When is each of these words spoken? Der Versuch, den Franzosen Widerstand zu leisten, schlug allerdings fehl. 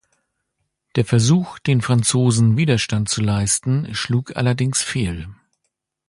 Der 0.95 1.05
Versuch, 1.05 1.59
den 1.59 1.79
Franzosen 1.83 2.57
Widerstand 2.57 3.07
zu 3.07 3.21
leisten, 3.21 3.93
schlug 3.93 4.35
allerdings 4.35 4.81
fehl. 4.81 5.29